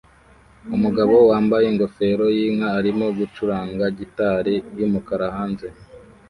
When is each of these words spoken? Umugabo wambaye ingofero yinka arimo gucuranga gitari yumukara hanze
Umugabo 0.75 1.15
wambaye 1.29 1.65
ingofero 1.69 2.25
yinka 2.37 2.67
arimo 2.79 3.05
gucuranga 3.17 3.85
gitari 3.97 4.55
yumukara 4.79 5.25
hanze 5.35 5.67